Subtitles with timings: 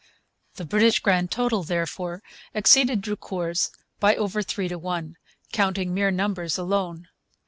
[0.55, 2.23] The British grand total therefore
[2.55, 3.69] exceeded Drucour's
[3.99, 5.15] by over three to one,
[5.51, 7.07] counting mere numbers alone.